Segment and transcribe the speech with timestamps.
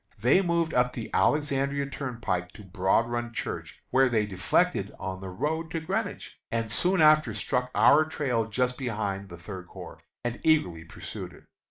[0.17, 5.29] They moved up the Alexandria Turnpike to Broad Run Church, where they deflected on the
[5.29, 10.39] road to Greenwich, and soon after struck our trail just behind the Third Corps, and
[10.43, 11.43] eagerly pursued it.